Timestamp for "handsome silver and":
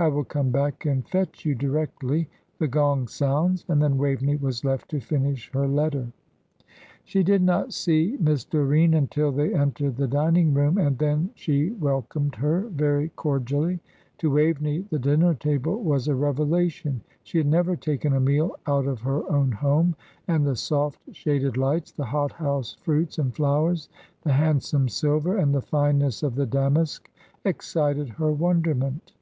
24.34-25.52